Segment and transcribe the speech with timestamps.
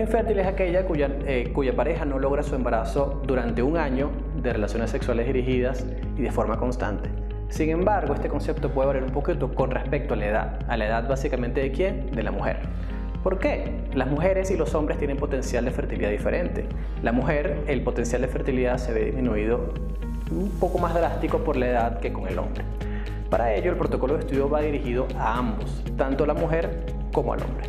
[0.00, 4.10] infértil es aquella cuya, eh, cuya pareja no logra su embarazo durante un año
[4.42, 5.86] de relaciones sexuales dirigidas
[6.16, 7.08] y de forma constante.
[7.50, 10.58] Sin embargo, este concepto puede variar un poquito con respecto a la edad.
[10.68, 12.10] A la edad básicamente de quién?
[12.12, 12.60] De la mujer.
[13.22, 13.82] ¿Por qué?
[13.92, 16.66] Las mujeres y los hombres tienen potencial de fertilidad diferente.
[17.02, 19.74] La mujer, el potencial de fertilidad se ve disminuido
[20.30, 22.64] un poco más drástico por la edad que con el hombre.
[23.28, 27.32] Para ello, el protocolo de estudio va dirigido a ambos, tanto a la mujer como
[27.32, 27.64] al hombre.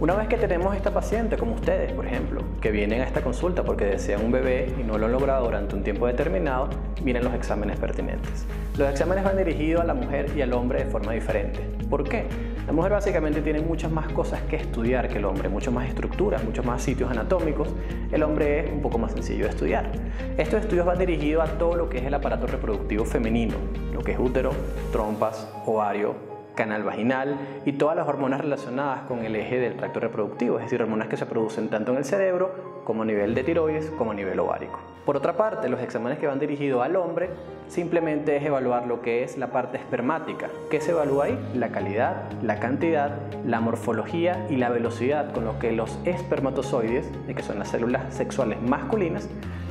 [0.00, 3.64] Una vez que tenemos esta paciente, como ustedes, por ejemplo, que vienen a esta consulta
[3.64, 6.70] porque desean un bebé y no lo han logrado durante un tiempo determinado,
[7.02, 8.46] vienen los exámenes pertinentes.
[8.78, 11.60] Los exámenes van dirigidos a la mujer y al hombre de forma diferente.
[11.90, 12.24] ¿Por qué?
[12.66, 16.42] La mujer básicamente tiene muchas más cosas que estudiar que el hombre, muchas más estructuras,
[16.44, 17.68] muchos más sitios anatómicos.
[18.10, 19.92] El hombre es un poco más sencillo de estudiar.
[20.38, 23.56] Estos estudios van dirigidos a todo lo que es el aparato reproductivo femenino,
[23.92, 24.52] lo que es útero,
[24.92, 30.58] trompas, ovario, canal vaginal y todas las hormonas relacionadas con el eje del tracto reproductivo,
[30.58, 33.90] es decir, hormonas que se producen tanto en el cerebro como a nivel de tiroides
[33.90, 34.80] como a nivel ovárico.
[35.04, 37.30] Por otra parte, los exámenes que van dirigidos al hombre
[37.68, 40.48] simplemente es evaluar lo que es la parte espermática.
[40.70, 41.38] ¿Qué se evalúa ahí?
[41.54, 47.42] La calidad, la cantidad, la morfología y la velocidad con lo que los espermatozoides, que
[47.42, 49.28] son las células sexuales masculinas,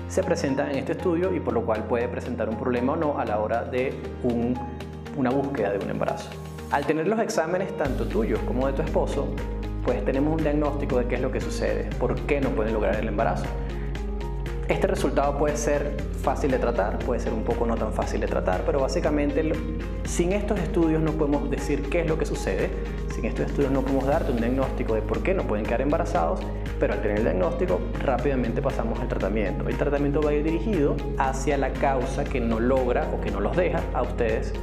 [0.08, 3.20] se presentan en este estudio y por lo cual puede presentar un problema o no
[3.20, 3.94] a la hora de
[5.16, 6.49] una búsqueda de un embarazo.
[6.72, 9.28] Al tener los exámenes tanto tuyos como de tu esposo,
[9.84, 12.96] pues tenemos un diagnóstico de qué es lo que sucede, por qué no pueden lograr
[12.98, 13.46] el embarazo.
[14.68, 18.28] Este resultado puede ser fácil de tratar, puede ser un poco no tan fácil de
[18.28, 19.52] tratar, pero básicamente
[20.04, 22.70] sin estos estudios no podemos decir qué es lo que sucede,
[23.16, 26.42] sin estos estudios no podemos darte un diagnóstico de por qué no pueden quedar embarazados,
[26.80, 29.68] pero al tener el diagnóstico rápidamente pasamos al tratamiento.
[29.68, 33.40] El tratamiento va a ir dirigido hacia la causa que no logra o que no
[33.40, 34.54] los deja a ustedes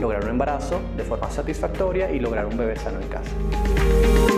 [0.00, 4.29] lograr un embarazo de forma satisfactoria y lograr un bebé sano en casa.